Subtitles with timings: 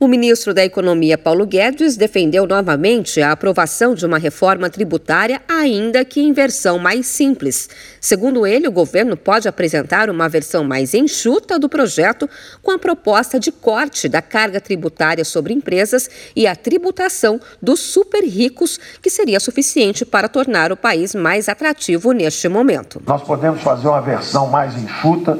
[0.00, 6.04] O ministro da Economia, Paulo Guedes, defendeu novamente a aprovação de uma reforma tributária, ainda
[6.04, 7.68] que em versão mais simples.
[8.00, 12.30] Segundo ele, o governo pode apresentar uma versão mais enxuta do projeto,
[12.62, 18.22] com a proposta de corte da carga tributária sobre empresas e a tributação dos super
[18.22, 23.02] ricos, que seria suficiente para tornar o país mais atrativo neste momento.
[23.04, 25.36] Nós podemos fazer uma versão mais enxuta,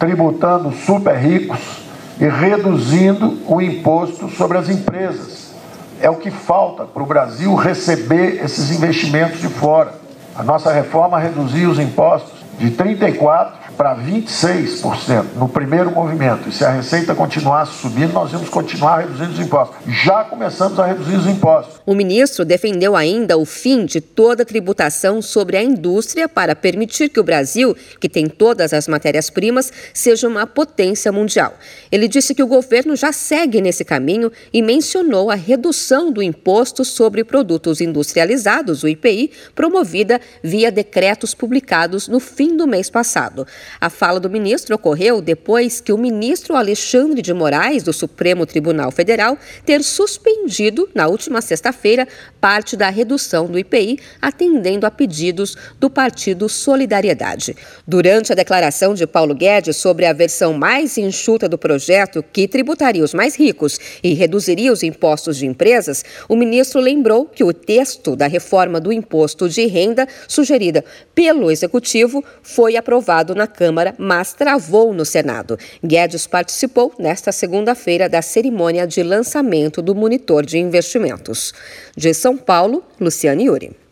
[0.00, 1.83] tributando super ricos
[2.20, 5.52] e reduzindo o imposto sobre as empresas.
[6.00, 10.03] É o que falta para o Brasil receber esses investimentos de fora.
[10.36, 16.48] A nossa reforma reduziu os impostos de 34% para 26% no primeiro movimento.
[16.48, 19.76] E se a receita continuasse subindo, nós íamos continuar reduzindo os impostos.
[20.04, 21.80] Já começamos a reduzir os impostos.
[21.84, 27.08] O ministro defendeu ainda o fim de toda a tributação sobre a indústria para permitir
[27.08, 31.54] que o Brasil, que tem todas as matérias-primas, seja uma potência mundial.
[31.90, 36.84] Ele disse que o governo já segue nesse caminho e mencionou a redução do imposto
[36.84, 43.46] sobre produtos industrializados, o IPI, promovida via decretos publicados no fim do mês passado.
[43.80, 48.90] A fala do ministro ocorreu depois que o ministro Alexandre de Moraes, do Supremo Tribunal
[48.90, 52.06] Federal, ter suspendido, na última sexta-feira,
[52.40, 57.56] parte da redução do IPI, atendendo a pedidos do Partido Solidariedade.
[57.86, 63.02] Durante a declaração de Paulo Guedes sobre a versão mais enxuta do projeto, que tributaria
[63.02, 68.16] os mais ricos e reduziria os impostos de empresas, o ministro lembrou que o texto
[68.16, 70.84] da reforma do imposto de renda, sugerida
[71.14, 75.58] pelo Executivo, foi aprovado na Câmara, mas travou no Senado.
[75.82, 81.52] Guedes participou nesta segunda-feira da cerimônia de lançamento do monitor de investimentos.
[81.96, 83.83] De São Paulo, Luciane Yuri.